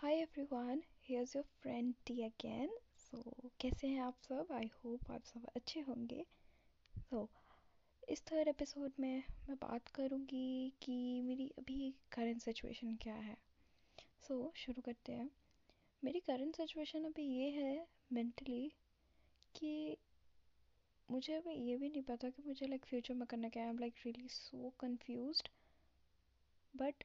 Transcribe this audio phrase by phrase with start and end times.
[0.00, 4.46] Hi everyone here's your friend T again so कैसे हैं आप सब?
[4.52, 6.26] आई होप आप सब अच्छे होंगे।
[6.98, 7.28] सो so,
[8.08, 13.36] इस थर्ड एपिसोड में मैं बात करूँगी कि मेरी अभी करंट सिचुएशन क्या है।
[14.28, 15.30] सो so, शुरू करते हैं।
[16.04, 18.72] मेरी करंट सिचुएशन अभी ये है मेंटली
[19.56, 19.96] कि
[21.10, 23.72] मुझे अभी ये भी नहीं पता कि मुझे लाइक फ्यूचर में करना क्या है। I
[23.72, 25.48] am like really so confused
[26.76, 27.04] but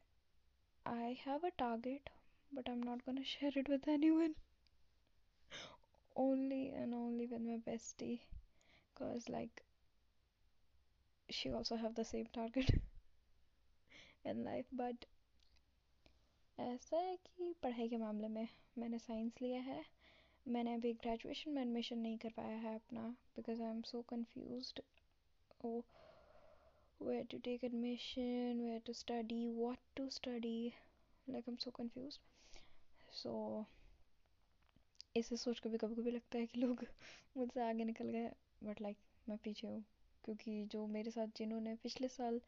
[0.87, 4.34] I have a target, but I'm not gonna share it with anyone.
[6.16, 8.20] only and only with my bestie,
[8.94, 9.62] cause like
[11.30, 12.72] she also have the same target
[14.24, 14.66] in life.
[14.72, 15.06] But
[16.58, 19.84] ऐसा है कि पढ़ाई के मामले में मैंने science लिया है
[20.46, 23.02] मैंने अभी ग्रेजुएशन में एडमिशन नहीं कर पाया है अपना
[23.36, 24.72] because I am so confuse
[25.64, 25.80] oh
[27.00, 30.74] where to take admission, where to study, what to study.
[31.28, 32.18] Like I'm so confused.
[33.13, 33.65] So
[35.15, 36.85] इसे सोच कर भी कभी कभी लगता है कि लोग
[37.37, 38.31] मुझसे आगे निकल गए
[38.63, 38.97] बट लाइक
[39.29, 39.83] मैं पीछे हूँ।
[40.23, 42.41] क्योंकि जो मेरे साथ जिन्होंने पिछले साल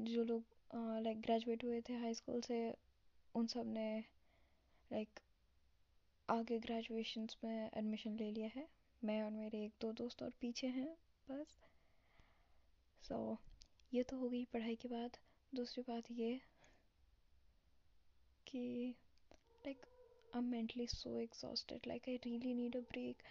[0.00, 0.42] जो लोग
[1.02, 2.58] लाइक ग्रेजुएट हुए थे हाई स्कूल से
[3.34, 4.04] उन सबने
[4.92, 5.20] लाइक
[6.28, 8.68] आगे ग्रेजुएशंस में एडमिशन ले लिया है।
[9.04, 10.96] मैं और मेरे एक दो दोस्त और पीछे हैं
[11.30, 11.56] बस।
[13.02, 13.38] सो so,
[13.94, 15.16] ये तो हो गई पढ़ाई के बाद।
[15.54, 16.40] दूसरी बात ये
[18.46, 18.94] कि
[19.66, 19.86] like
[20.34, 23.22] I am mentally so exhausted like I really need a break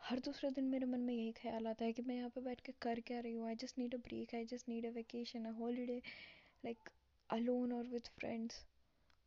[0.00, 2.60] हर दूसरे दिन मेरे मन में यही ख्याल आता है कि मैं यहाँ पे बैठ
[2.60, 3.46] के कर क्या रही हूँ?
[3.48, 6.02] I just need a break I just need a vacation a holiday
[6.64, 6.88] like
[7.30, 8.66] alone और विद फ्रेंड्स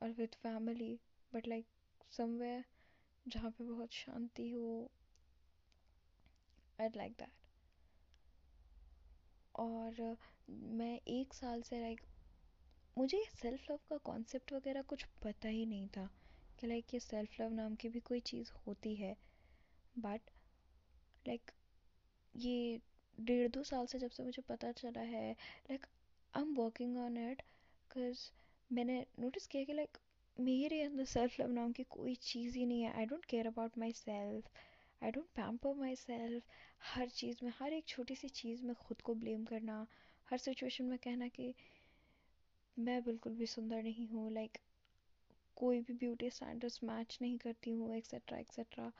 [0.02, 1.00] और with family
[1.34, 1.66] but like
[2.12, 2.66] somewhere
[3.28, 4.92] जहाँ पे बहुत शांति हो
[6.82, 7.30] आई लाइक दैट
[9.56, 10.18] और,
[10.50, 12.02] मैं एक साल से लाइक
[12.98, 16.09] मुझे सेल्फ लव का कॉन्सेप्ट वगैरह कुछ पता ही नहीं था।
[16.59, 19.16] कि लाइक ये सेल्फ लव नाम की भी कोई चीज़ होती है।
[19.98, 20.30] बट
[21.25, 21.52] लाइक
[22.35, 22.80] ये
[23.18, 25.85] डेढ़ दो साल से जब से मुझे पता चला है like
[26.34, 27.41] I am working on it
[27.91, 28.30] because
[28.69, 29.97] मैंने नोटिस किया कि लाइक
[30.38, 33.78] मेरे अंदर सेल्फ लव नाम की कोई चीज़ ही नहीं है। I don't care about
[33.91, 34.50] myself
[35.01, 36.44] I don't pamper myself
[36.85, 39.85] हर चीज़ में, हर एक छोटी सी चीज़ में ख़ुद को ब्लेम करना,
[40.28, 41.53] हर सिचुएशन में कहना कि,
[42.78, 44.57] मैं बिल्कुल भी सुंदर नहीं हूँ। लाइक
[45.58, 48.92] कोई भी ब्यूटी स्टैंडर्ड्स मैच नहीं करती हूँ एक्सेट्रा एक्सेट्रा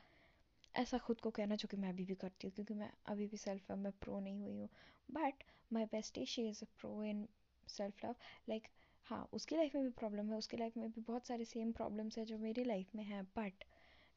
[0.76, 3.38] ऐसा खुद को कहना जो कि मैं अभी भी करती हूँ क्योंकि मैं अभी भी
[3.38, 4.70] सेल्फ लव में प्रो नहीं हुई हूँ।
[5.10, 5.44] But
[5.74, 7.28] my best she is a pro in
[7.68, 8.16] self love
[8.50, 8.68] like
[9.08, 12.18] हाँ उसकी लाइफ में भी प्रॉब्लम है उसकी लाइफ में भी बहुत सारे सेम प्रॉब्लम्स
[12.18, 13.64] है जो मेरी लाइफ में है। बट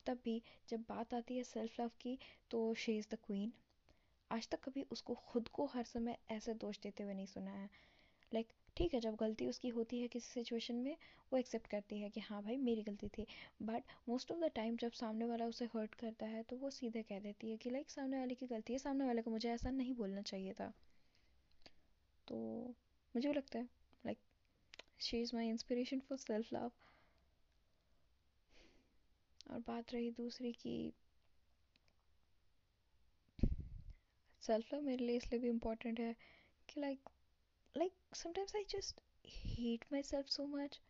[0.07, 2.19] तब भी जब बात आती है सेल्फ लव की
[2.51, 3.53] तो शी इज़ द क्वीन
[4.31, 7.69] आज तक कभी उसको खुद को हर समय ऐसे दोष देते हुए नहीं सुना है।
[8.33, 10.97] लाइक like, ठीक है, जब गलती उसकी होती है किसी सिचुएशन में,
[11.33, 13.27] वो एक्सेप्ट करती है कि हाँ भाई, मेरी गलती थी।
[13.63, 17.03] But most of the time जब सामने वाला उसे हर्ट करता है तो वो सीधे
[17.03, 19.71] कह देती है कि लाइक सामने वाले की गलती है, सामने वाले को मुझे ऐसा
[19.71, 20.73] नहीं बोलना चाहिए था।
[22.29, 22.37] तो
[23.15, 23.69] मुझे लगता है
[24.05, 24.19] like
[25.01, 26.71] she is my inspiration for self love
[29.51, 30.77] और बात रही दूसरी की
[34.43, 36.15] सेल्फ लव मेरे लिए इसलिए भी इम्पोर्टेंट है
[36.69, 37.09] कि like
[37.79, 40.81] like sometimes I just hate myself so much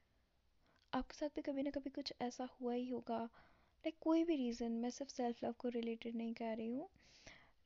[0.93, 4.37] आपके साथ भी कभी ना कभी कुछ ऐसा हुआ ही होगा। लाइक like, कोई भी
[4.37, 6.89] रीज़न मैं सिर्फ़ सेल्फ लव को रिलेटेड नहीं कह रही हूँ।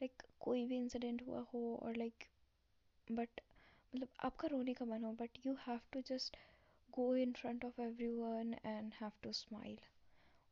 [0.02, 2.24] लाइक like, कोई भी इंसिडेंट हुआ हो और लाइक
[3.12, 3.40] बट
[3.94, 6.36] मतलब आपका रोने का मन हो but you have to just
[6.90, 9.78] go in front of everyone and have to smile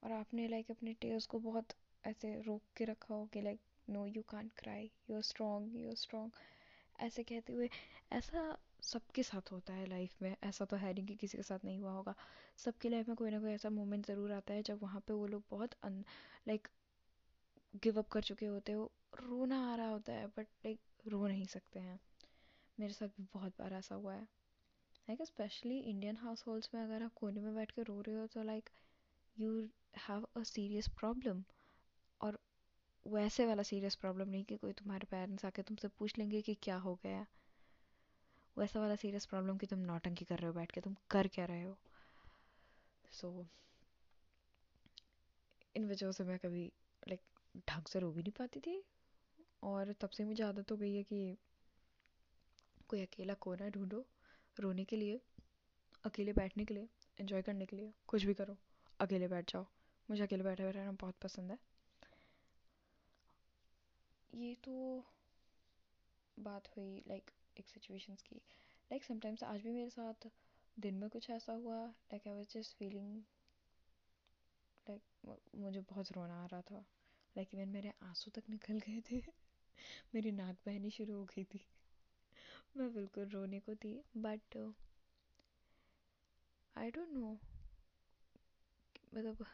[0.03, 1.73] और आपने लाइक अपने टेयर्स को बहुत
[2.05, 3.61] ऐसे रोक के रखा हो कि like
[3.91, 6.33] no you can't cry you are strong you are strong
[7.01, 7.69] ऐसे कहते हुए,
[8.13, 11.65] ऐसा सबके साथ होता है लाइफ में, ऐसा तो है नहीं कि किसी के साथ
[11.65, 12.15] नहीं हुआ होगा।
[12.59, 15.27] सबकी लाइफ में कोई ना कोई ऐसा मोमेंट ज़रूर आता है जब वहाँ पे वो
[15.27, 15.75] लोग बहुत
[16.49, 16.69] लाइक
[17.75, 21.47] गिव अप कर चुके होते हो। रोना आ रहा होता है बट लाइक रो नहीं
[21.47, 21.99] सकते हैं।
[22.79, 24.23] मेरे साथ भी बहुत बार ऐसा हुआ है।
[25.09, 28.27] Like specially Indian households में अगर आप कोने में बैठ कर रो रहे हो
[28.27, 28.71] तो like
[29.37, 29.51] you
[29.99, 31.43] have a serious problem
[32.21, 32.39] और
[33.07, 36.77] वैसे वाला सीरियस प्रॉब्लम नहीं कि कोई तुम्हारे पेरेंट्स आके तुमसे पूछ लेंगे कि क्या
[36.77, 37.27] हो गया।
[38.59, 41.45] वैसा वाला सीरियस प्रॉब्लम कि तुम नौटंकी कर रहे हो बैठ के तुम कर क्या
[41.45, 41.77] रहे हो।
[43.13, 43.47] सो so,
[45.77, 46.73] इन वजहों से मैं कभी
[47.09, 47.21] लाइक
[47.69, 48.85] ढंग से रो भी नहीं पाती थी।
[49.63, 51.37] और तब से मुझे आदत हो गई है कि
[52.89, 54.05] कोई अकेला कोना ढूंढो
[54.61, 55.21] रोने के लिए
[56.05, 56.89] अकेले बैठने के लिए
[57.21, 58.57] एंजॉय करने के लिए कुछ भी करो
[59.01, 59.67] अकेले बैठ जाओ।
[60.11, 61.70] मुझे अकेले बैठे हुए रहना बहुत पसंद है।
[64.35, 65.05] ये तो
[66.39, 68.37] बात हुई लाइक एक सिचुएशंस की।
[68.91, 70.29] लाइक समटाइम्स आज भी मेरे साथ
[70.79, 73.23] दिन में कुछ ऐसा हुआ like I was just feeling
[74.89, 75.03] like
[75.55, 76.85] मुझे बहुत रोना आ रहा था।
[77.37, 79.23] लाइक इवन मेरे आँसू तक निकल गए थे।
[80.15, 81.67] मेरी नाक बहनी शुरू हो गई थी।
[82.77, 84.57] मैं बिल्कुल रोने को थी बट
[86.77, 87.39] आई डोंट नो
[89.15, 89.47] मतलब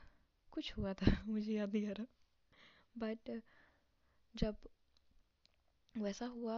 [0.53, 2.07] कुछ हुआ था, मुझे याद नहीं आ रहा।
[2.99, 3.43] बट
[4.37, 4.57] जब
[5.95, 6.57] वैसा हुआ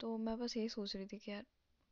[0.00, 1.44] तो मैं बस यही सोच रही थी कि यार,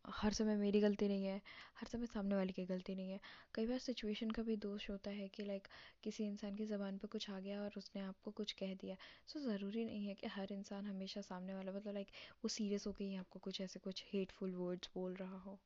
[0.04, 1.40] हर समय मेरी गलती नहीं है,
[1.78, 3.20] हर समय सामने वाले की गलती नहीं है।
[3.54, 5.68] कई बार सिचुएशन का भी दोष होता है कि लाइक
[6.04, 8.96] किसी इंसान की ज़बान पे कुछ आ गया और उसने आपको कुछ कह दिया।
[9.26, 12.10] सो ज़रूरी नहीं है कि हर इंसान हमेशा सामने वाला मतलब लाइक
[12.44, 15.58] वो सीरियस होकर ही आपको कुछ ऐसे कुछ हेटफुल वर्ड्स बोल रहा हो।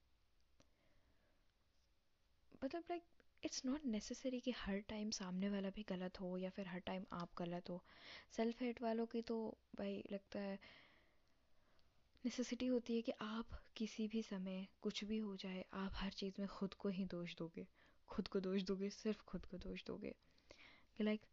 [2.64, 3.02] मतलब लाइक
[3.44, 7.04] इट्स नॉट नेसेसरी कि हर टाइम सामने वाला भी गलत हो या फिर हर टाइम
[7.12, 7.84] आप गलत हो।
[8.36, 10.58] सेल्फ हेट वालों की तो भाई लगता है
[12.24, 16.34] नेसेसिटी होती है कि आप किसी भी समय कुछ भी हो जाए, आप हर चीज़
[16.38, 17.66] में खुद को ही दोष दोगे।
[18.08, 20.14] खुद को दोष दोगे, सिर्फ़ खुद को दोष दोगे।
[20.96, 21.26] कि लाइक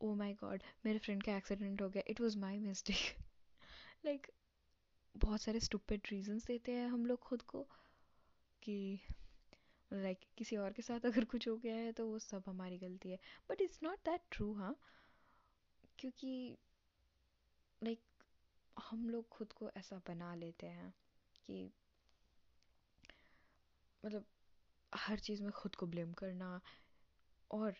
[0.00, 3.24] ओ माई गॉड मेरे फ्रेंड का एक्सीडेंट हो गया। It was my mistake
[4.04, 4.26] like
[5.16, 7.62] बहुत सारे स्टूपिड रीजंस देते हैं हम लोग खुद को
[8.62, 9.00] कि
[9.92, 12.78] लाइक like, किसी और के साथ अगर कुछ हो गया है तो वो सब हमारी
[12.78, 13.18] गलती है।
[13.50, 14.76] But it's not that true हाँ।
[15.98, 16.58] क्योंकि
[17.84, 20.94] लाइक like, हम लोग खुद को ऐसा बना लेते हैं
[21.46, 21.72] कि
[24.04, 24.24] मतलब
[24.94, 26.60] हर चीज़ में खुद को ब्लेम करना
[27.50, 27.74] और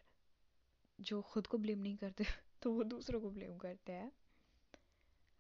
[1.01, 2.25] जो खुद को ब्लेम नहीं करते
[2.63, 4.13] तो वो दूसरों को ब्लेम करते हैं।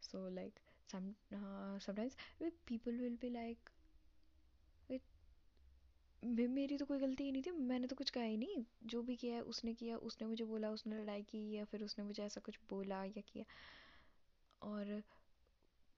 [0.02, 0.60] So like
[0.90, 2.16] sometimes
[2.66, 3.70] people will be like
[6.24, 9.16] मेरी तो कोई गलती ही नहीं थी। मैंने तो कुछ कहा ही नहीं। जो भी
[9.16, 12.40] किया है, उसने किया, उसने मुझे बोला, उसने लड़ाई की या फिर उसने मुझे ऐसा
[12.40, 13.44] कुछ बोला या किया।
[14.62, 15.02] और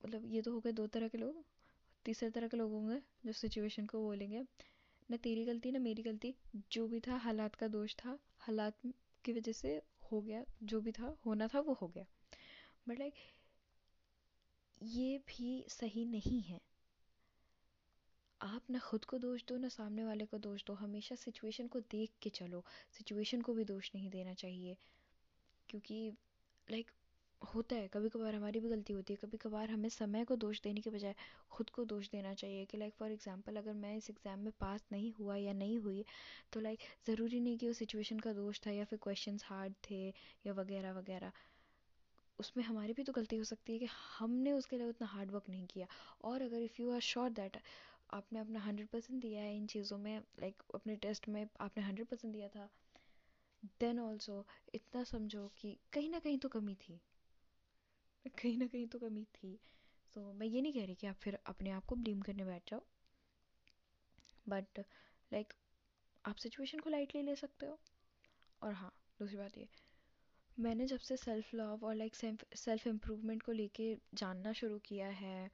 [0.04, 1.44] मतलब ये तो हो गए दो तरह के लोग,
[2.04, 4.42] तीसरे तरह के लोग होंगे जो सिचुएशन को बोलेंगे।
[5.10, 6.34] ना तेरी गलती, ना मेरी गलती।
[6.72, 8.78] जो भी था, हालात का दोष था। हालात
[9.24, 9.82] की वजह से
[10.12, 12.06] हो गया। जो भी था, होना था, वो हो गया।
[12.88, 13.14] बट लाइक
[14.82, 16.60] ये भी सही नहीं है।
[18.40, 21.80] आप ना खुद को दोष दो ना सामने वाले को दोष दो। हमेशा सिचुएशन को
[21.80, 24.76] देख के चलो। सिचुएशन को भी दोष नहीं देना चाहिए।
[25.68, 26.12] क्योंकि
[26.68, 30.24] लाइक like, होता है। कभी कभार हमारी भी गलती होती है। कभी कभार हमें समय
[30.24, 31.14] को दोष देने के बजाय
[31.50, 34.86] खुद को दोष देना चाहिए कि लाइक फॉर एग्जांपल अगर मैं इस एग्ज़ाम में पास
[34.92, 36.04] नहीं हुआ या नहीं हुई
[36.52, 40.06] तो लाइक ज़रूरी नहीं कि वो सिचुएशन का दोष था या फिर क्वेश्चन हार्ड थे
[40.46, 41.32] या वगैरह वगैरह।
[42.38, 43.86] उसमें हमारी भी तो गलती हो सकती है कि
[44.18, 45.86] हमने उसके लिए उतना हार्ड वर्क नहीं किया।
[46.24, 47.56] और अगर if you are sure that
[48.12, 51.82] आपने अपना हंड्रेड परसेंट दिया है इन चीज़ों में लाइक like, अपने टेस्ट में आपने
[51.82, 52.68] हंड्रेड परसेंट दिया था
[53.80, 57.00] देन ऑल्सो इतना समझो कि कहीं ना कहीं तो कमी थी।
[58.26, 59.58] कहीं ना कहीं तो कमी थी।
[60.14, 62.44] सो so, मैं ये नहीं कह रही कि आप फिर अपने आप को ब्लेम करने
[62.44, 62.82] बैठ जाओ
[64.48, 64.78] बट
[65.32, 65.58] लाइक like,
[66.24, 67.78] आप सिचुएशन को लाइटली ले सकते हो।
[68.62, 69.68] और हाँ दूसरी बात ये
[70.58, 72.14] मैंने जब से सेल्फ लव और लाइक
[72.56, 75.50] सेल्फ इम्प्रूवमेंट को लेके जानना शुरू किया है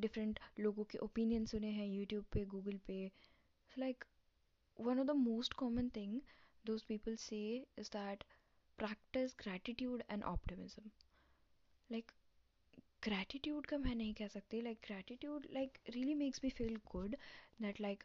[0.00, 2.96] डिफरेंट लोगों के ओपिनियन सुने हैं यूट्यूब पे गूगल पे।
[3.72, 4.04] Like
[4.76, 6.20] one of the most common thing
[6.64, 7.42] those people say
[7.78, 8.24] is that
[8.78, 10.90] practice gratitude and optimism
[11.90, 12.12] like
[13.02, 17.16] gratitude का मैं नहीं कह सकती like gratitude like really makes me feel good
[17.62, 18.04] that like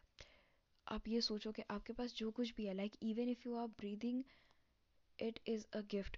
[0.86, 3.66] आप ये सोचो कि आपके पास जो कुछ भी है like even if you are
[3.78, 4.22] breathing
[5.18, 6.16] it is a gift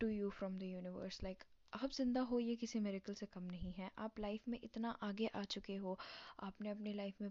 [0.00, 3.72] to you from the universe like आप ज़िंदा हो ये किसी मेरिकल से कम नहीं
[3.72, 5.96] है। आप लाइफ में इतना आगे आ चुके हो।
[6.40, 7.30] आपने अपनी लाइफ में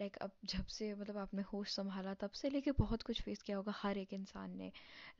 [0.00, 3.56] लाइक अब जब से मतलब आपने होश संभाला तब से लेके बहुत कुछ फेस किया
[3.56, 4.70] होगा हर एक इंसान ने।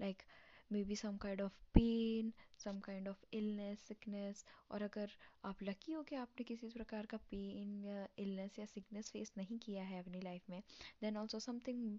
[0.00, 0.22] Like
[0.84, 2.32] maybe some kind of pain
[2.64, 5.10] some kind of illness sickness और अगर
[5.44, 9.58] आप लकी हो कि आपने किसी प्रकार का पेन या इलनेस या सिकनेस फेस नहीं
[9.58, 10.62] किया है अपनी लाइफ में
[11.02, 11.98] then also something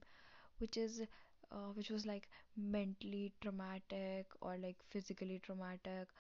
[0.60, 1.02] which is
[1.54, 2.26] which was like
[2.58, 6.14] mentally traumatic और like physically traumatic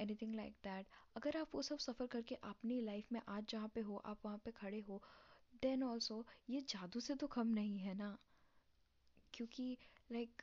[0.00, 3.80] anything like that अगर आप वो सब सफ़र करके अपनी लाइफ में आज जहाँ पे
[3.80, 5.02] हो आप वहाँ पे खड़े हो
[5.62, 8.16] देन ऑल्सो ये जादू से तो कम नहीं है ना?
[9.34, 9.76] क्योंकि
[10.12, 10.42] like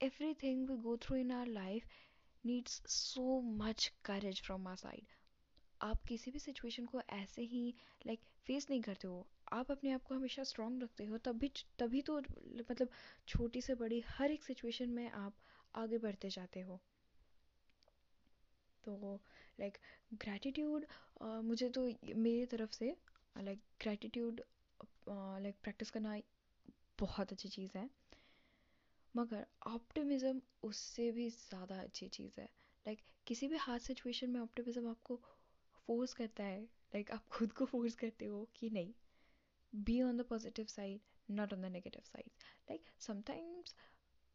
[0.34, 1.86] everything we go through in our life
[2.44, 5.12] needs so much courage from my side
[5.80, 7.74] आप किसी भी सिचुएशन को ऐसे ही
[8.06, 11.50] लाइक like, फेस नहीं करते हो। आप अपने आप को हमेशा स्ट्रांग रखते हो तभी
[11.78, 12.18] तभी तो
[12.70, 12.88] मतलब
[13.28, 15.34] छोटी से बड़ी हर एक सिचुएशन में आप
[15.74, 16.80] आगे बढ़ते जाते हो।
[18.84, 19.14] तो
[19.60, 19.78] लाइक
[20.14, 20.86] ग्रैटिट्यूड
[21.44, 21.84] मुझे तो
[22.16, 22.94] मेरी तरफ़ से
[23.38, 24.40] लाइक ग्रैटिट्यूड
[25.08, 26.20] लाइक प्रैक्टिस करना
[26.98, 27.88] बहुत अच्छी चीज़ है।
[29.14, 32.48] मगर ऑप्टिमिज़म उससे भी ज़्यादा अच्छी चीज़ है।
[32.86, 35.16] लाइक like, किसी भी हार्ड सिचुएशन में ऑप्टिमिज़म आपको
[35.88, 38.92] फोर्स करता है लाइक like, आप खुद को फोर्स करते हो कि नहीं
[39.72, 42.30] be on the positive side not on the negative side
[42.70, 43.74] like sometimes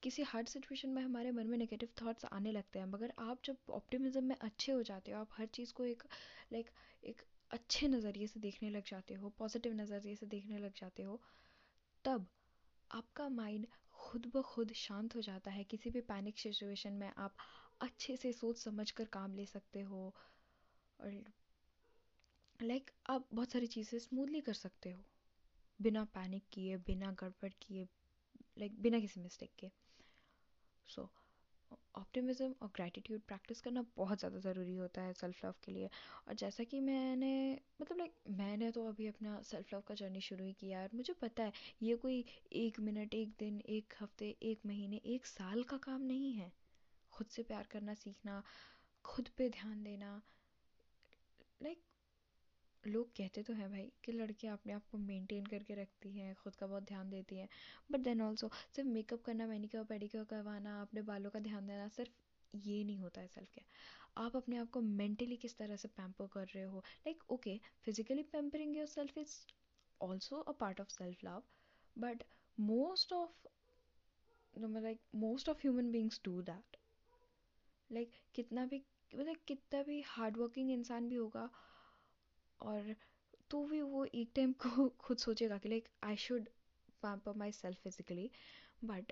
[0.05, 3.71] किसी हार्ड सिचुएशन में हमारे मन में नेगेटिव थॉट्स आने लगते हैं, मगर आप जब
[3.71, 6.03] ऑप्टिमिज्म में अच्छे हो जाते हो, आप हर चीज़ को एक
[6.53, 6.69] लाइक
[7.03, 7.21] एक
[7.51, 11.19] अच्छे नज़रिए से देखने लग जाते हो पॉजिटिव नज़रिए से देखने लग जाते हो,
[12.05, 12.27] तब
[12.91, 17.35] आपका माइंड खुद ब खुद शांत हो जाता है। किसी भी पैनिक सिचुएशन में आप
[17.81, 20.13] अच्छे से सोच समझ कर काम ले सकते हो,
[20.99, 21.23] और
[22.59, 25.03] लाइक आप बहुत सारी चीज़ें स्मूथली कर सकते हो,
[25.79, 27.87] बिना पैनिक किए, बिना गड़बड़ किए
[28.59, 29.71] लाइक बिना किसी मिस्टेक के।
[30.87, 31.09] सो
[31.95, 35.89] ऑप्टिमिज्म और ग्रैटिट्यूड प्रैक्टिस करना बहुत ज़्यादा ज़रूरी होता है सेल्फ लव के लिए।
[36.27, 40.45] और जैसा कि मैंने मतलब लाइक मैंने तो अभी अपना सेल्फ लव का जर्नी शुरू
[40.45, 41.51] ही किया है और मुझे पता है,
[41.81, 42.23] ये कोई
[42.53, 46.51] एक मिनट एक दिन, एक हफ़्ते, एक महीने, एक साल का काम नहीं है।
[47.13, 48.41] खुद से प्यार करना सीखना,
[49.05, 50.21] खुद पे ध्यान देना
[51.61, 51.81] लाइक
[52.87, 56.55] लोग कहते तो हैं भाई कि लड़कियाँ अपने आप को मेंटेन करके रखती हैं, खुद
[56.55, 57.47] का बहुत ध्यान देती हैं।
[57.91, 62.11] बट देन ऑल्सो सिर्फ़ मेकअप करना मैनिक्योर पेडिक्योर करवाना, अपने बालों का ध्यान देना सिर्फ़
[62.53, 63.65] ये नहीं होता है सेल्फ केयर
[64.17, 66.79] आप अपने आप को मेंटली किस तरह से पैम्पर कर रहे हो?
[66.79, 69.35] Like okay physically pampering yourself is
[70.01, 71.43] also a part of self love
[71.97, 72.23] but
[72.59, 73.47] most of
[74.53, 76.77] like most of human beings do that
[77.91, 78.83] like कितना भी
[79.15, 81.49] मतलब कितना भी हार्ड वर्किंग इंसान भी होगा
[82.61, 82.95] और
[83.49, 86.49] तो भी वो एक टाइम को खुद सोचेगा कि like I should
[87.03, 88.31] pamper myself physically
[88.83, 89.11] but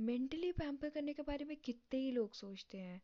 [0.00, 3.02] mentally pamper करने के बारे में कितने ही लोग सोचते हैं।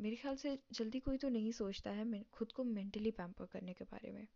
[0.00, 3.84] मेरे ख्याल से जल्दी कोई तो नहीं सोचता है खुद को मेंटली पैम्पर करने के
[3.84, 4.26] बारे में।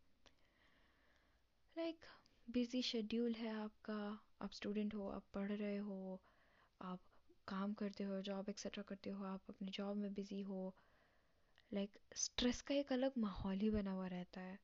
[1.79, 2.05] लाइक
[2.51, 6.21] बिज़ी शेड्यूल है आपका, आप स्टूडेंट हो, आप पढ़ रहे हो,
[6.81, 7.01] आप
[7.49, 10.75] काम करते हो जॉब एक्सेट्रा करते हो, आप अपने जॉब में बिज़ी हो
[11.73, 14.59] लाइक स्ट्रेस का एक अलग माहौल ही बना हुआ रहता है।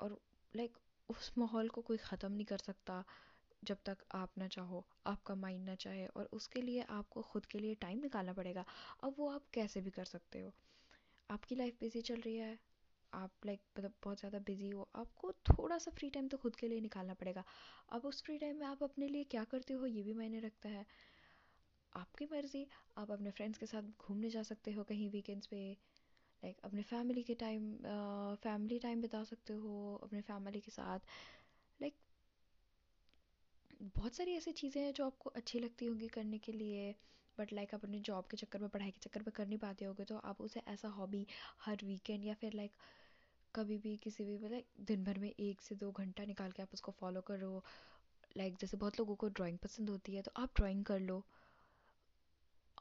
[0.00, 0.18] और
[0.54, 0.76] लाइक
[1.08, 3.04] उस माहौल को कोई ख़त्म नहीं कर सकता
[3.62, 7.58] जब तक आप ना चाहो, आपका माइंड ना चाहे, और उसके लिए आपको खुद के
[7.58, 8.64] लिए टाइम निकालना पड़ेगा।
[9.04, 10.52] अब वो आप कैसे भी कर सकते हो।
[11.30, 12.58] आपकी लाइफ बिज़ी चल रही है,
[13.12, 16.68] आप लाइक मतलब बहुत ज़्यादा बिज़ी हो, आपको थोड़ा सा फ्री टाइम तो खुद के
[16.68, 17.44] लिए निकालना पड़ेगा।
[17.88, 20.68] अब उस फ्री टाइम में आप अपने लिए क्या करते हो, ये भी मायने रखता
[20.68, 20.84] है।
[21.96, 22.66] आपकी मर्ज़ी,
[22.98, 25.60] आप अपने फ्रेंड्स के साथ घूमने जा सकते हो कहीं वीकेंड्स पे
[26.42, 27.72] लाइक अपने फैमिली के टाइम
[28.42, 30.98] फैमिली टाइम बिता सकते हो अपने फैमिली के साथ।
[31.80, 31.94] लाइक
[33.96, 36.94] बहुत सारी ऐसी चीज़ें हैं जो आपको अच्छी लगती होंगी करने के लिए
[37.38, 39.84] बट लाइक आप अपने जॉब के चक्कर में, पढ़ाई के चक्कर में कर नहीं पाते
[39.84, 41.26] होगे तो आप उसे ऐसा हॉबी
[41.64, 42.72] हर वीकेंड या फिर लाइक
[43.54, 46.72] कभी भी किसी भी मतलब दिन भर में एक से दो घंटा निकाल के आप
[46.74, 47.62] उसको फॉलो करो।
[48.36, 51.22] लाइक जैसे बहुत लोगों को ड्राइंग पसंद होती है तो आप ड्राइंग कर लो।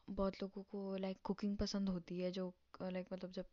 [0.08, 2.46] बहुत लोगों को लाइक कुकिंग पसंद होती है जो
[2.82, 3.46] लाइक मतलब जब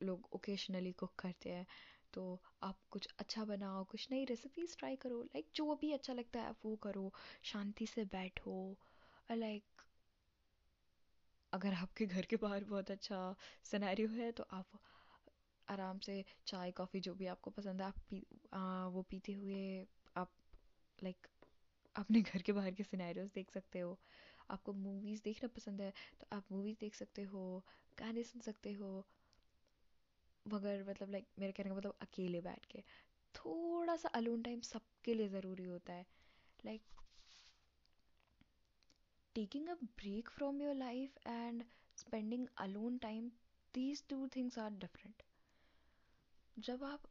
[0.00, 1.66] लोग ओकेशनली कुक करते हैं
[2.14, 2.24] तो
[2.62, 6.48] आप कुछ अच्छा बनाओ कुछ नई रेसिपीज़ ट्राई करो लाइक जो भी अच्छा लगता है
[6.48, 7.12] आप वो करो
[7.44, 8.58] शांति से बैठो
[9.32, 9.82] लाइक
[11.52, 13.18] अगर आपके घर के बाहर बहुत अच्छा
[13.64, 14.78] सिनेरियो है तो आप
[15.68, 18.22] आराम से चाय कॉफ़ी जो भी आपको पसंद है आप पी
[18.54, 19.60] आ, वो पीते हुए
[20.16, 20.30] आप
[20.98, 21.26] लाइक
[21.96, 23.98] अपने घर के बाहर के सिनेरियोज देख सकते हो।
[24.50, 27.64] आपको मूवीज़ देखना पसंद है तो आप मूवीज़ देख सकते हो
[27.98, 29.06] गाने सुन सकते हो
[30.46, 32.82] मगर मतलब लाइक मेरे कहने का मतलब अकेले बैठ के।
[33.34, 36.06] थोड़ा सा अलोन टाइम सबके लिए ज़रूरी होता है।
[36.64, 36.82] Like
[39.34, 41.64] taking a break from your life and
[41.96, 43.28] spending alone time
[43.74, 45.22] these two things are different
[46.58, 47.02] जब आप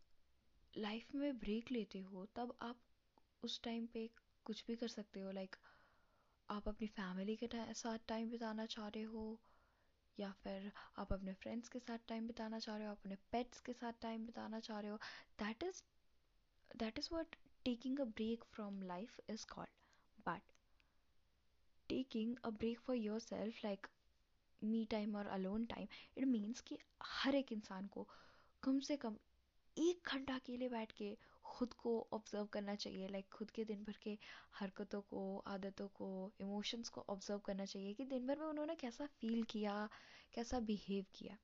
[0.77, 2.82] लाइफ में ब्रेक लेते हो तब आप
[3.44, 4.10] उस टाइम पे
[4.46, 5.75] कुछ भी कर सकते हो लाइक like,
[6.50, 9.24] आप अपनी फैमिली के साथ टाइम बिताना चाह रहे हो?
[10.18, 12.94] या फिर आप अपने फ्रेंड्स के साथ टाइम बिताना चाह रहे हो?
[12.94, 14.98] अपने पेट्स के साथ टाइम बिताना चाह रहे हो?
[15.40, 15.82] That is
[16.72, 17.36] that is what
[17.66, 20.52] taking a break from life is called but
[21.90, 23.88] taking a break for yourself like
[24.62, 25.88] me time और अलोन टाइम
[26.18, 28.08] इट मीन्स कि हर एक इंसान को
[28.64, 29.18] कम से कम
[29.78, 31.16] एक घंटा अकेले बैठ के
[31.55, 34.17] खुद को ऑब्ज़र्व करना चाहिए लाइक खुद के दिन भर के
[34.53, 36.07] हरकतों को, आदतों को
[36.41, 39.89] इमोशंस को ऑब्ज़र्व करना चाहिए कि दिन भर में उन्होंने कैसा फील किया,
[40.33, 41.38] कैसा बिहेव किया।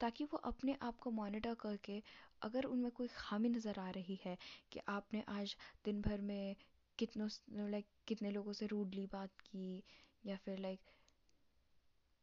[0.00, 2.02] ताकि वो अपने आप को मॉनिटर करके
[2.42, 4.36] अगर उनमें कोई खामी नज़र आ रही है
[4.72, 6.56] कि आपने आज दिन भर में
[6.98, 7.28] कितनों
[7.70, 9.82] लाइक कितने लोगों से रूडली बात की
[10.26, 10.80] या फिर लाइक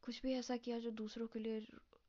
[0.03, 1.67] कुछ भी ऐसा किया जो दूसरों के लिए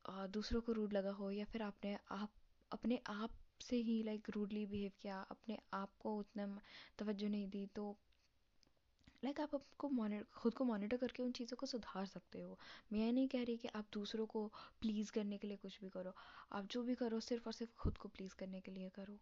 [0.09, 2.31] दूसरों को रूड लगा हो या फिर आपने आप,
[2.71, 6.47] अपने आप से ही लाइक रूडली बिहेव किया, अपने आप को उतना
[6.99, 7.95] तवज्जो नहीं दी तो
[9.23, 9.89] लाइक आप आपको
[10.33, 12.57] खुद को मॉनिटर करके उन चीज़ों को सुधार सकते हो।
[12.93, 14.45] मैं नहीं कह रही कि आप दूसरों को
[14.81, 16.13] प्लीज़ करने के लिए कुछ भी करो।
[16.51, 19.19] आप जो भी करो, सिर्फ़ और सिर्फ़ खुद को प्लीज़ करने के लिए करो।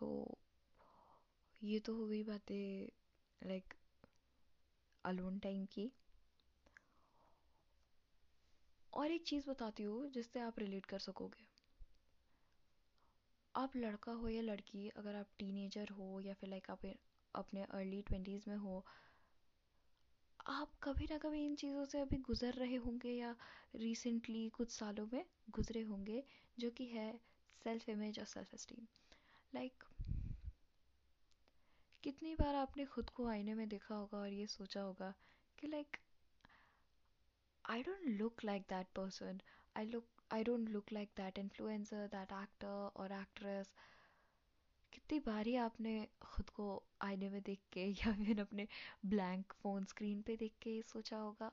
[0.00, 0.38] तो
[1.62, 2.88] ये तो हो गई बातें
[3.42, 3.74] लाइक
[5.04, 5.90] अलोन टाइम की।
[8.92, 11.46] और एक चीज़ बताती हूँ जिससे आप रिलेट कर सकोगे।
[13.54, 16.86] आप लड़का हो या लड़की, अगर आप टीनेजर हो या फिर लाइक आप
[17.34, 18.84] अपने अर्ली ट्वेंटीज़ में हो,
[20.46, 23.34] आप कभी ना कभी इन चीज़ों से अभी गुज़र रहे होंगे या
[23.76, 26.22] रिसेंटली कुछ सालों में गुज़रे होंगे,
[26.58, 27.12] जो कि है
[27.64, 28.86] सेल्फ इमेज और सेल्फ एस्टीम
[29.52, 29.84] लाइक
[32.04, 35.14] कितनी बार आपने खुद को आईने में देखा होगा और ये सोचा होगा
[35.58, 35.96] कि like
[37.68, 39.40] I don't look like that person
[39.76, 43.72] I look I don't look like that influencer that actor और एक्ट्रेस
[44.92, 48.68] कितनी बारी आपने खुद को आईने में देख के या फिर अपने
[49.06, 51.52] ब्लैंक फ़ोन स्क्रीन पे देख के सोचा होगा?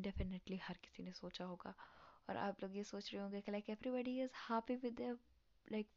[0.00, 1.74] डेफिनेटली हर किसी ने सोचा होगा।
[2.28, 5.18] और आप लोग ये सोच रहे होंगे कि like everybody is happy with
[5.72, 5.88] like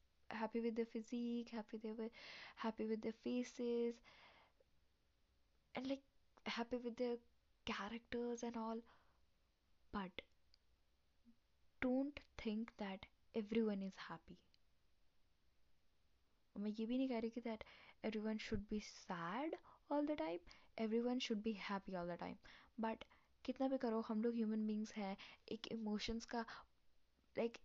[0.76, 2.10] their physique, happy they were
[2.56, 3.96] happy with their faces,
[5.76, 6.04] and like
[6.46, 7.18] happy with their
[7.66, 8.78] characters and all,
[9.94, 10.12] but
[11.82, 14.38] don't think that everyone is happy.
[16.60, 17.64] मैं ये भी नहीं कह रही कि that
[18.06, 19.56] every should be sad
[19.92, 20.40] all the time
[21.00, 22.36] everyone should be happy all the time
[22.80, 23.04] but
[23.46, 25.18] कितना भी करो, हम लोग ह्यूमन बींग्स हैं,
[25.52, 26.46] एक इमोशंस का
[27.38, 27.58] लाइक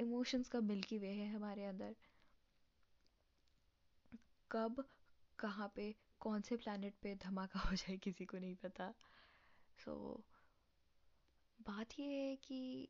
[0.00, 1.94] इमोशंस का मिल्की वे है हमारे अंदर।
[4.50, 4.84] कब,
[5.38, 8.92] कहाँ पे कौन से प्लानट पे धमाका हो जाए किसी को नहीं पता।
[9.84, 10.24] सो so,
[11.60, 12.88] बात ये है कि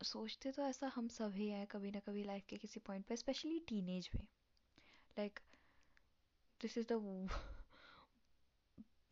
[0.00, 3.58] सोचते तो ऐसा हम सभी हैं कभी ना कभी लाइफ के किसी पॉइंट पे स्पेशली
[3.68, 4.26] टीनेज में।
[5.18, 5.40] Like
[6.60, 6.98] this is the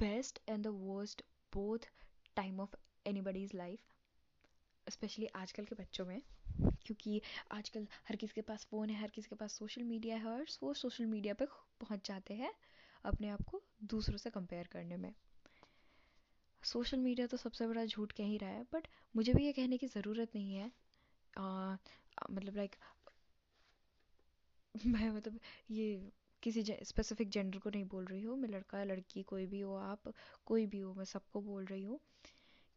[0.00, 1.88] best and the worst both
[2.36, 2.74] time of
[3.06, 6.20] anybody's life specially आजकल के बच्चों में।
[6.86, 7.20] क्योंकि
[7.52, 10.46] आजकल हर किसी के पास फ़ोन है हर किसी के पास सोशल मीडिया है और
[10.62, 11.46] वो सोशल मीडिया पे
[11.80, 12.52] पहुँच जाते हैं
[13.04, 15.12] अपने आप को दूसरों से कंपेयर करने में।
[16.62, 19.78] सोशल मीडिया तो सबसे बड़ा झूठ कह ही रहा है बट मुझे भी ये कहने
[19.78, 20.70] की ज़रूरत नहीं है।
[21.36, 21.76] आ,
[22.32, 22.76] मतलब लाइक
[24.86, 25.38] मैं मतलब
[25.70, 25.86] ये
[26.42, 30.12] किसी स्पेसिफिक जेंडर को नहीं बोल रही हूँ मैं लड़का लड़की कोई भी हो आप
[30.46, 31.98] कोई भी हो मैं सबको बोल रही हूँ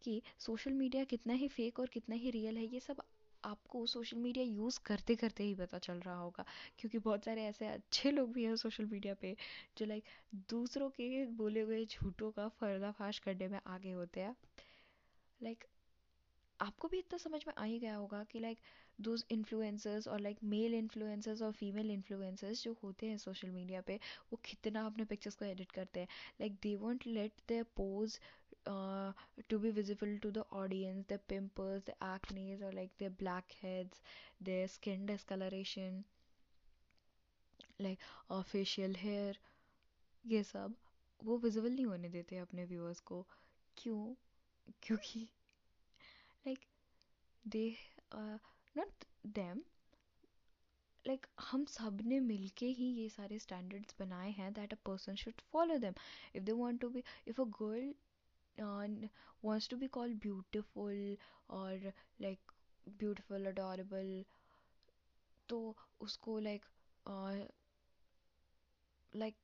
[0.01, 3.01] कि सोशल मीडिया कितना ही फेक और कितना ही रियल है ये सब
[3.43, 6.45] आपको सोशल मीडिया यूज़ करते करते ही पता चल रहा होगा।
[6.80, 9.36] क्योंकि बहुत सारे ऐसे अच्छे लोग भी हैं सोशल मीडिया पे,
[9.78, 10.04] जो लाइक
[10.49, 14.36] दूसरों के बोले हुए झूठों का पर्दाफाश करने में आगे होते हैं।
[15.43, 15.63] लाइक
[16.60, 18.60] आपको भी इतना समझ में आ ही गया होगा कि लाइक
[19.02, 23.95] दोज इन्फ्लुएंसर्स और लाइक मेल इन्फ्लुएंसर्स और फीमेल इन्फ्लुएंसर्स जो होते हैं सोशल मीडिया पे,
[24.32, 26.08] वो कितना अपने पिक्चर्स को एडिट करते हैं।
[26.41, 28.19] Like they won't let their pose
[28.65, 29.12] uh,
[29.50, 34.02] to be visible to the audience their pimples the acne or like their blackheads
[34.41, 36.04] their skin discoloration
[37.80, 39.34] like uh, facial hair
[40.26, 40.76] ये सब
[41.19, 43.22] वो विजिबल नहीं होने देते अपने व्यूअर्स को
[43.78, 44.15] क्यों
[44.84, 45.19] क्योंकि
[46.45, 46.65] like
[47.45, 47.65] they
[48.78, 49.06] not
[49.38, 49.62] them
[51.06, 55.78] like हम सबने मिलके ही ये सारे स्टैंडर्ड्स बनाए हैं that a person should follow
[55.86, 55.93] them
[56.36, 57.93] if they want to be if a girl
[58.89, 59.10] one
[59.43, 61.17] wants to be called beautiful
[61.60, 62.52] और लाइक
[62.99, 64.23] ब्यूटिफुल अडोरेबल
[65.49, 65.58] तो
[66.02, 66.65] उसको like
[69.13, 69.36] like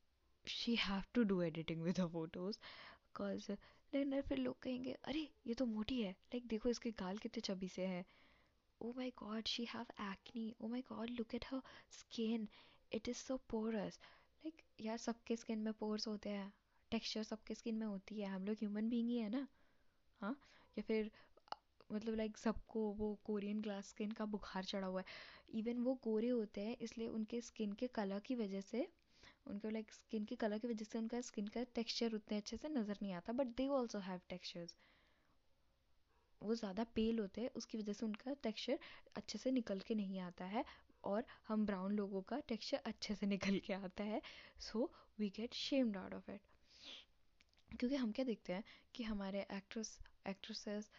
[0.45, 5.53] she have to do editing with the photos because लेकिन फिर लोग कहेंगे अरे ये
[5.53, 8.03] तो मोटी है लाइक like, देखो इसके गाल कितने चबी से है.
[8.81, 12.47] ओ my God she have acne oh my God look at her skin
[12.91, 13.99] it is so porous
[14.43, 16.51] like यार सबके स्किन में पोर्स होते हैं।
[16.91, 19.47] टेक्सचर सबके स्किन में होती है। हम लोग ह्यूमन बींग ही है ना।
[20.21, 20.35] हाँ?
[20.77, 21.11] या फिर
[21.91, 25.05] मतलब लाइक सबको वो कोरियन ग्लास स्किन का बुखार चढ़ा हुआ है।
[25.59, 28.87] इवन वो गोरे होते हैं, इसलिए उनके स्किन के कलर की वजह से,
[29.47, 32.69] उनके लाइक स्किन के कलर की वजह से उनका स्किन का टेक्सचर उतने अच्छे से
[32.69, 34.77] नज़र नहीं आता। But they also have textures
[36.41, 38.79] वो ज़्यादा पेल होते हैं, उसकी वजह से उनका टेक्सचर
[39.15, 40.63] अच्छे से निकल के नहीं आता है।
[41.03, 44.21] और हम ब्राउन लोगों का टेक्सचर अच्छे से निकल के आता है।
[44.59, 46.41] So we get shamed out of it
[47.75, 48.63] क्योंकि हम क्या देखते हैं
[48.95, 50.91] कि हमारे एक्ट्रेस एक्ट्रेसेस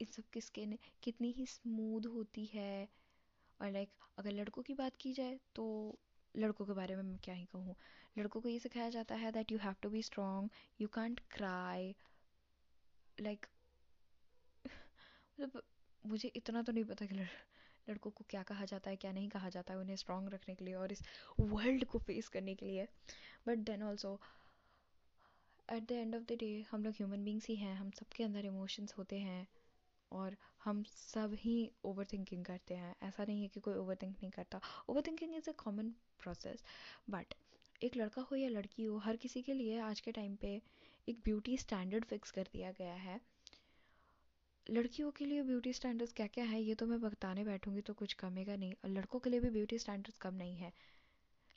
[0.00, 2.88] इन सब की स्किन कितनी ही स्मूथ होती है।
[3.60, 5.64] और लाइक अगर लड़कों की बात की जाए तो
[6.34, 7.74] लड़कों के बारे में मैं क्या ही कहूँ।
[8.18, 11.94] लड़कों को ये सिखाया जाता है that you have to be strong you can't cry
[13.20, 13.46] like
[14.64, 15.62] मतलब
[16.04, 17.26] मुझे इतना तो नहीं पता कि लड़,
[17.88, 20.64] लड़कों को क्या कहा जाता है क्या नहीं कहा जाता है उन्हें स्ट्रॉन्ग रखने के
[20.64, 21.02] लिए और इस
[21.40, 22.86] वर्ल्ड को फेस करने के लिए।
[23.48, 24.20] But then also
[25.68, 28.44] at the end of the day हम लोग ह्यूमन बींग्स ही हैं, हम सबके अंदर
[28.44, 29.46] इमोशंस होते हैं
[30.12, 34.16] और हम सब ही ओवर थिंकिंग करते हैं। ऐसा नहीं है कि कोई ओवर थिंक
[34.16, 34.60] नहीं करता।
[35.06, 36.62] Overthinking is a common process
[37.10, 37.34] but
[37.84, 40.60] एक लड़का हो या लड़की हो, हर किसी के लिए आज के टाइम पे
[41.08, 43.20] एक ब्यूटी स्टैंडर्ड फिक्स कर दिया गया है।
[44.66, 48.12] लड़कियों के लिए ब्यूटी स्टैंडर्ड्स क्या क्या है, ये तो मैं बताने बैठूँगी तो कुछ
[48.12, 50.72] कमेगा नहीं। और लड़कों के लिए भी ब्यूटी स्टैंडर्ड्स कम नहीं है।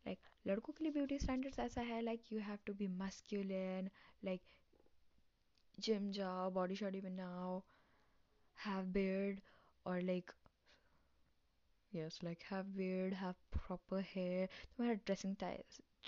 [0.07, 3.89] लाइक लड़कों के लिए ब्यूटी स्टैंडर्ड्स ऐसा है like you have to be masculine
[4.23, 4.41] like
[5.77, 7.59] gym जाओ बॉडी शॉडी बनाओ
[8.57, 9.39] हैव बियर्ड
[9.85, 10.31] और like
[11.95, 15.35] yes like have beard have proper hair तुम्हारा ड्रेसिंग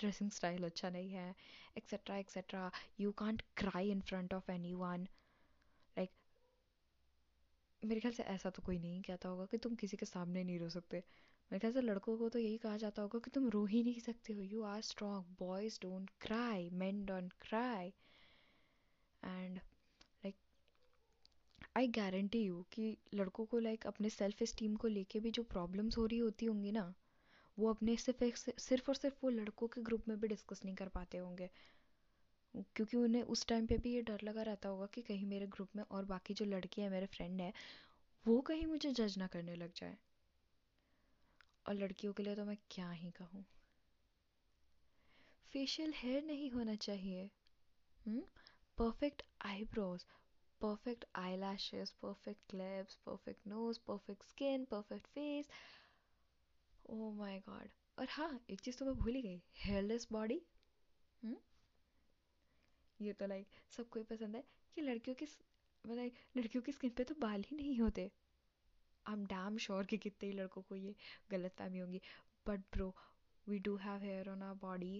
[0.00, 1.34] ड्रेसिंग स्टाइल अच्छा नहीं है
[1.76, 5.06] etcetera etcetera you can't cry in front of anyone
[5.98, 6.10] like
[7.82, 10.58] मेरे ख्याल से ऐसा तो कोई नहीं कहता होगा कि तुम किसी के सामने नहीं
[10.58, 11.02] रो सकते।
[11.52, 14.00] मेरे ख्याल से लड़कों को तो यही कहा जाता होगा कि तुम रो ही नहीं
[14.00, 17.92] सकते हो। You are strong boys don't cry man don't cry
[19.22, 20.34] and like
[21.76, 25.42] I guarantee you कि लड़कों को लाइक like, अपने सेल्फ इस्टीम को लेके भी जो
[25.42, 26.92] प्रॉब्लम्स हो रही होती होंगी ना
[27.58, 28.24] वो अपने सिर्फ़
[28.60, 31.50] सिर्फ़ और सिर्फ़ वो लड़कों के ग्रुप में भी डिस्कस नहीं कर पाते होंगे।
[32.54, 35.68] क्योंकि उन्हें उस टाइम पे भी ये डर लगा रहता होगा कि कहीं मेरे ग्रुप
[35.76, 37.52] में और बाकी जो लड़के हैं मेरे फ्रेंड है
[38.26, 39.96] वो कहीं मुझे जज ना करने लग जाए।
[41.66, 43.44] और लड़कियों के लिए तो मैं क्या ही कहूँ।
[45.52, 47.30] फेशियल हेयर नहीं होना चाहिए।
[48.78, 50.04] Perfect eyebrows
[50.60, 51.04] perfect
[51.36, 55.48] eyelashes perfect lips perfect nose perfect skin perfect face
[56.90, 60.40] oh my God और हाँ एक चीज़ तो मैं भूल ही गई हेयरलेस बॉडी
[63.00, 64.42] ये तो लाइक सबको ही पसंद है
[64.76, 68.10] कि लड़कियों की मतलब लड़कियों की स्किन पे तो बाल ही नहीं होते।
[69.06, 70.94] आई एम डैम श्योर कि कितने ही लड़कों को ये
[71.30, 72.00] गलत फहमी होंगी।
[72.46, 72.94] But bro
[73.46, 74.96] we do have hair on our body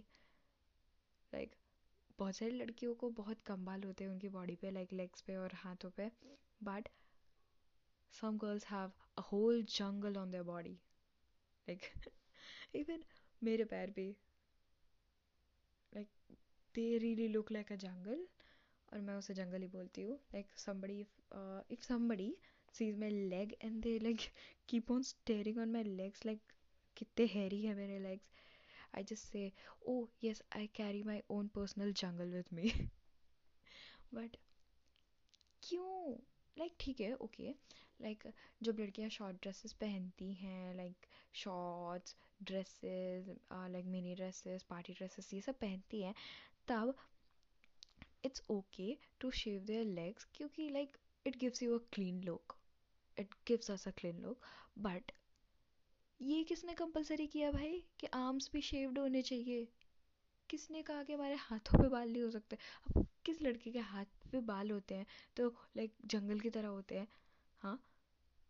[1.33, 1.55] like
[2.19, 5.37] बहुत सारी लड़कियों को बहुत कम बाल होते हैं उनकी बॉडी पे लाइक लेग्स पे
[5.37, 6.11] और हाथों पे।
[6.65, 6.89] But
[8.15, 10.79] some girls have a whole jungle on their body
[11.67, 11.81] like
[12.77, 13.05] even
[13.43, 14.09] मेरे पैर भी
[15.93, 16.09] like
[16.75, 18.27] they really look like a jungle
[18.89, 21.01] और मैं उसे जंगल ही बोलती हूँ। Like somebody
[21.71, 22.35] if somebody
[22.73, 24.33] sees my leg and they, like,
[24.67, 26.41] keep on staring on my legs, like,
[26.97, 28.33] कितने hairy है मेरे legs.
[28.95, 29.53] I just say
[29.89, 32.73] oh yes, I carry my own personal jungle with me.
[34.15, 34.37] But
[35.63, 36.17] क्यों?
[36.59, 37.51] Like ठीक है okay
[38.03, 38.27] like
[38.63, 41.07] जब लड़कियाँ short dresses पहनती हैं like
[41.43, 46.15] shorts dresses like mini dresses party dresses ये सब पहनती हैं,
[46.69, 46.95] तब
[48.25, 52.57] it's okay to shave their legs क्योंकि like it gives you a clean look
[53.19, 54.41] it gives us a clean look
[54.79, 55.13] but
[56.21, 57.85] ये किसने कंपलसरी किया भाई?
[58.01, 59.69] कि आर्म्स भी शेव्ड होने चाहिए।
[60.51, 62.57] किसने कहा कि हमारे हाथों पे बाल नहीं हो सकते?
[62.57, 65.07] अब किस लड़के के हाथ पे बाल होते हैं?
[65.37, 67.09] तो लाइक जंगल की तरह होते हैं।
[67.59, 67.85] हाँ?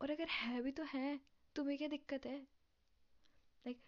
[0.03, 1.21] और अगर है भी तो है।
[1.57, 2.39] तुम्हें क्या दिक्कत है?
[3.67, 3.81] लाइक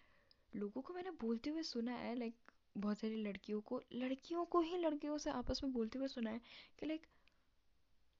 [0.55, 4.77] लोगों को मैंने बोलते हुए सुना है लाइक बहुत सारी लड़कियों को लड़कियों को ही
[4.77, 6.41] लड़कियों से आपस में बोलते हुए सुना है
[6.79, 7.07] कि लाइक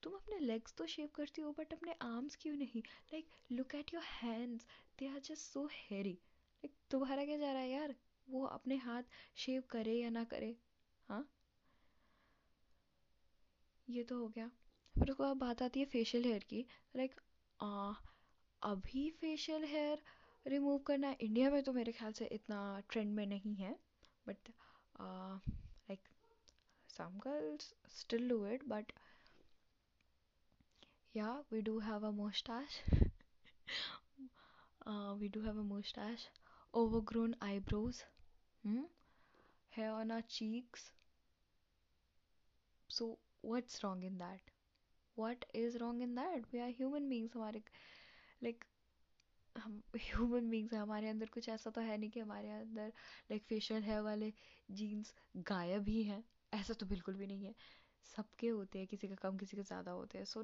[0.05, 2.81] तुम अपने लेग्स तो शेव करती हो बट अपने आर्म्स क्यों नहीं?
[3.13, 4.65] Like look at your hands
[4.99, 7.95] they are just so hairy like तुम्हारा क्या जा रहा है यार?
[8.27, 9.03] वो अपने हाथ
[9.37, 10.55] शेव करे या ना करे?
[11.09, 11.27] हाँ?
[13.87, 14.49] ये तो हो गया।
[14.95, 16.65] फिर उसको अब बात आती है फेशियल हेयर की।
[16.95, 17.19] लाइक
[18.61, 20.03] अभी फेशियल हेयर
[20.45, 23.71] रिमूव करना इंडिया में तो मेरे ख्याल से इतना ट्रेंड में नहीं है।
[24.27, 24.49] But
[24.99, 26.07] like
[26.89, 28.91] some girls still do it but
[31.15, 32.73] yeah we do have a mustache
[34.85, 36.25] uh, we do have a mustache
[36.73, 38.03] overgrown eyebrows
[38.63, 38.81] hmm?
[39.69, 40.91] hair on our cheeks
[42.89, 44.41] so what's wrong in that
[45.17, 47.61] what is wrong in that we are human beings हमारे
[48.41, 48.65] like
[49.55, 52.87] हम human beings हैं हमारे अंदर कुछ ऐसा तो है नहीं कि हमारे अंदर
[53.31, 54.31] लाइक फेशियल हेयर वाले
[54.79, 55.13] जीन्स
[55.49, 56.23] गायब ही हैं
[56.53, 57.53] ऐसा तो बिल्कुल भी नहीं है
[58.05, 60.41] सबके होते हैं किसी का कम किसी का ज़्यादा होते हैं so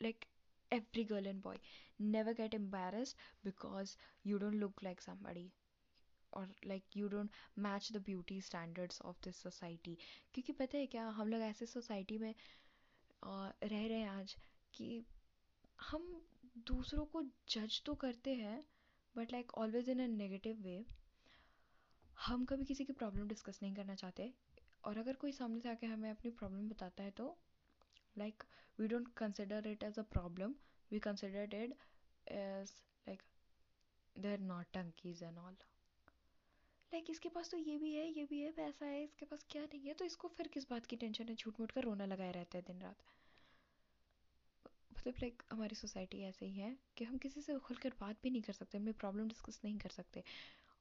[0.00, 0.26] like,
[0.72, 1.56] every girl and boy.
[1.98, 5.50] Never get embarrassed because you don't look like somebody
[6.32, 9.94] और like you don't match the beauty standards of this society
[10.34, 12.34] क्योंकि पता है क्या हम लोग ऐसे सोसाइटी में
[13.22, 14.36] रह रहे हैं आज
[14.74, 15.04] कि
[15.78, 16.04] हम
[16.66, 18.58] दूसरों को जज तो करते हैं
[19.14, 20.84] but like always in a negative way
[22.18, 24.32] हम कभी किसी की प्रॉब्लम डिस्कस नहीं करना चाहते
[24.84, 27.36] और अगर कोई सामने से आके हमें अपनी प्रॉब्लम बताता है तो
[28.16, 28.44] like
[28.78, 30.54] we don't consider it as a problem.
[30.90, 31.72] We consider it
[32.26, 32.72] as
[33.06, 33.24] like
[34.16, 35.56] they're not donkeys and all.
[36.92, 39.44] Like like, इसके पास तो ये भी है ये भी है पैसा है इसके पास
[39.50, 41.34] क्या नहीं है तो इसको फिर किस बात की टेंशन है?
[41.34, 43.02] झूठ मूठ कर रोना लगाए रहते हैं दिन रात।
[44.92, 48.42] मतलब लाइक हमारी सोसाइटी ऐसे ही है कि हम किसी से खुलकर बात भी नहीं
[48.42, 50.22] कर सकते अपनी प्रॉब्लम डिस्कस नहीं कर सकते।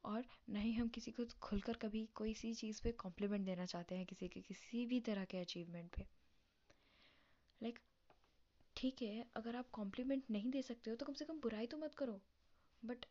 [0.06, 3.96] और ना ही हम किसी को खुलकर कभी कोई सी चीज़ पे कॉम्प्लीमेंट देना चाहते
[3.96, 6.06] हैं किसी के किसी भी तरह के अचीवमेंट पे।
[7.62, 7.80] लाइक
[8.76, 11.78] ठीक है, अगर आप कॉम्प्लीमेंट नहीं दे सकते हो तो कम से कम बुराई तो
[11.78, 12.20] मत करो।
[12.84, 13.06] बट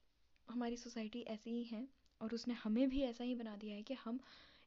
[0.49, 1.87] हमारी सोसाइटी ऐसी ही है,
[2.21, 4.21] और उसने हमें भी ऐसा ही बना दिया है कि हम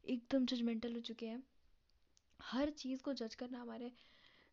[0.05, 1.43] एकदम जजमेंटल हो चुके हैं।
[2.39, 3.91] हर चीज़ को जज करना हमारे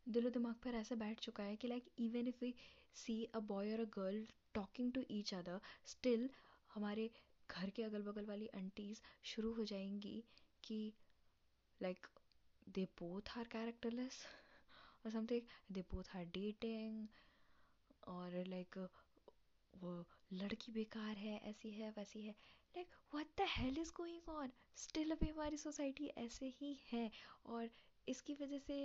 [0.06, 2.54] दिलो दिमाग पर ऐसे बैठ चुका है कि like even if we
[2.96, 6.28] see a boy और a girl talking to each other still
[6.74, 7.10] हमारे
[7.50, 10.22] घर के अगल बगल वाली आंटीज शुरू हो जाएँगी
[10.64, 10.92] कि
[11.80, 12.06] like
[12.68, 14.24] they both are characterless
[15.04, 17.06] और something they both are dating
[18.08, 18.78] और लाइक
[19.74, 19.92] वो
[20.32, 22.32] लड़की बेकार है, ऐसी है, वैसी है।
[22.74, 27.10] Like what the hell is going on still अभी हमारी सोसाइटी ऐसे ही है,
[27.46, 27.70] और
[28.08, 28.76] इसकी वजह से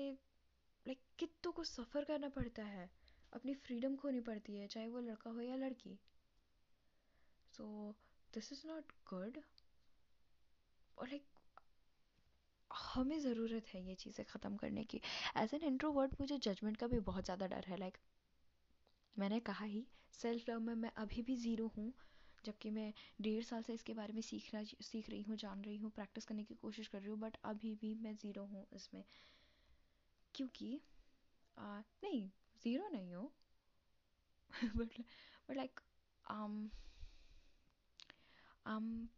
[0.86, 2.90] लाइक कितों को सफ़र करना पड़ता है।
[3.34, 5.98] अपनी फ्रीडम खोनी पड़ती है, चाहे वो लड़का हो या लड़की।
[7.54, 7.66] So
[8.34, 9.42] this is not good
[10.98, 11.39] और लाइक
[12.72, 15.02] हमें ज़रूरत है ये चीज़ें ख़त्म करने की।
[15.38, 17.98] एज एन इंट्रोवर्ट मुझे जजमेंट का भी बहुत ज़्यादा डर है लाइक
[19.16, 21.92] मैंने कहा ही सेल्फ लव में मैं अभी भी ज़ीरो हूँ
[22.46, 25.92] जबकि मैं डेढ़ साल से इसके बारे में सीखना सीख रही हूँ जान रही हूँ
[25.92, 29.04] प्रैक्टिस करने की कोशिश कर रही हूँ बट अभी भी मैं ज़ीरो हूँ इसमें।
[30.36, 30.80] क्योंकि
[31.58, 32.30] आ, नहीं
[32.64, 33.32] ज़ीरो नहीं हूँ
[34.76, 35.00] but
[35.50, 35.80] but like
[36.26, 36.70] um
[38.66, 39.10] I'm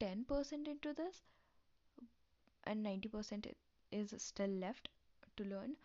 [0.00, 1.22] 10% into this
[2.68, 3.46] and 90%
[3.92, 4.88] is still left
[5.36, 5.76] to learn.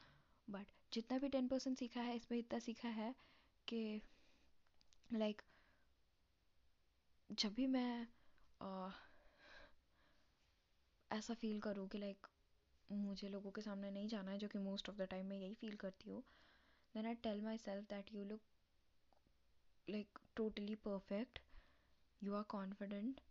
[0.47, 3.13] But जितना भी 10% सीखा है इसमें इतना सीखा है
[3.67, 3.79] कि
[5.13, 5.51] लाइक like,
[7.41, 8.07] जब भी मैं
[8.61, 8.89] आ,
[11.11, 12.27] ऐसा फील करूँ कि लाइक
[12.91, 15.53] मुझे लोगों के सामने नहीं जाना है जो कि मोस्ट ऑफ़ द टाइम मैं यही
[15.53, 16.23] फील करती हूँ
[16.95, 18.41] then I tell myself that you look
[19.89, 21.39] like totally perfect
[22.21, 23.21] you are confident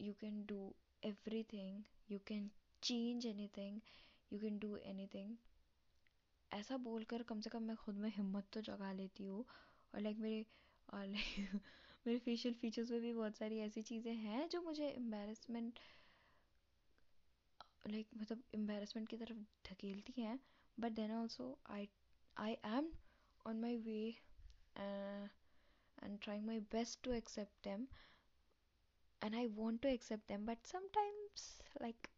[0.00, 0.60] you can do
[1.02, 1.84] everything.
[2.08, 2.50] You can
[2.82, 3.80] change anything.
[4.30, 5.36] You can do anything.
[6.52, 9.44] ऐसा बोलकर कम से कम मैं खुद में हिम्मत तो जगा लेती हूँ।
[9.94, 10.46] और लाइक मेरे,
[10.94, 11.60] और लाइक
[12.06, 15.78] मेरे फेशियल फीचर्स में भी बहुत सारी ऐसी चीज़ें हैं जो मुझे एम्बेरसमेंट
[17.88, 19.38] लाइक मतलब एम्बेरसमेंट की तरफ़
[19.70, 20.40] धकेलती हैं।
[20.80, 21.88] But then also I
[22.36, 22.92] I am
[23.46, 24.14] on my way
[26.04, 27.86] and trying my best to accept them.
[29.22, 31.46] And i want to accept them but sometimes
[31.80, 32.10] like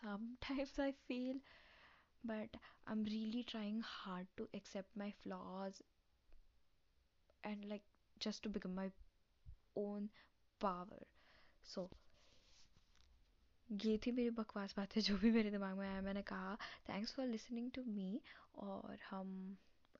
[0.00, 1.36] sometimes i feel
[2.24, 2.48] but
[2.86, 5.82] i'm really trying hard to accept my flaws
[7.44, 7.82] and like
[8.20, 8.90] just to become my
[9.76, 10.08] own
[10.60, 11.02] power
[11.64, 11.88] so
[13.68, 16.56] ये थी मेरी बकवास बातें जो भी मेरे दिमाग में आया मैंने कहा
[16.88, 18.20] thanks for listening to me
[18.58, 19.56] और हम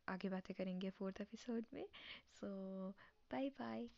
[0.09, 1.87] आगे बातें करेंगे फोर्थ एपिसोड में
[2.41, 2.49] सो
[3.33, 3.89] बाय बाय